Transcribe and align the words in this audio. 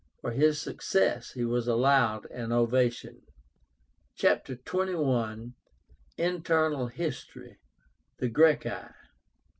For 0.21 0.31
his 0.31 0.59
success 0.59 1.33
he 1.33 1.45
was 1.45 1.67
allowed 1.67 2.25
an 2.31 2.51
ovation. 2.51 3.21
CHAPTER 4.15 4.55
XXI. 4.55 5.53
INTERNAL 6.17 6.87
HISTORY. 6.87 7.59
THE 8.17 8.29
GRACCHI. 8.29 8.95